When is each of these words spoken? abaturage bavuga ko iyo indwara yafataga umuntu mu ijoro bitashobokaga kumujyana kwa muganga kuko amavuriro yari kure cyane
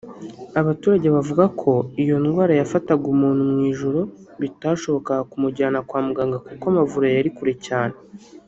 abaturage 0.61 1.07
bavuga 1.15 1.43
ko 1.61 1.71
iyo 2.01 2.13
indwara 2.21 2.53
yafataga 2.59 3.05
umuntu 3.15 3.41
mu 3.51 3.59
ijoro 3.71 4.01
bitashobokaga 4.41 5.23
kumujyana 5.31 5.77
kwa 5.87 5.99
muganga 6.07 6.37
kuko 6.45 6.63
amavuriro 6.71 7.11
yari 7.17 7.31
kure 7.37 7.55
cyane 7.67 7.95